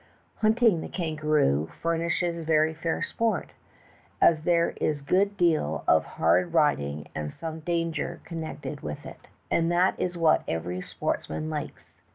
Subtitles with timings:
[0.37, 3.51] Hunting the kan garoo furnishes very fair sport,
[4.19, 9.27] as there is a good deal of hard riding and some danger connected with it,
[9.51, 11.99] and that is what every sportsman likes.